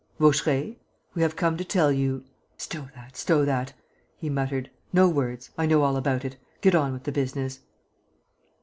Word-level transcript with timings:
"Vaucheray, 0.19 0.77
we 1.13 1.21
have 1.21 1.35
come 1.35 1.57
to 1.57 1.63
tell 1.63 1.91
you...." 1.91 2.23
"Stow 2.57 2.89
that, 2.95 3.15
stow 3.15 3.45
that," 3.45 3.73
he 4.17 4.31
muttered. 4.31 4.71
"No 4.91 5.07
words. 5.07 5.51
I 5.59 5.67
know 5.67 5.83
all 5.83 5.95
about 5.95 6.25
it. 6.25 6.37
Get 6.61 6.73
on 6.73 6.91
with 6.93 7.03
the 7.03 7.11
business." 7.11 7.59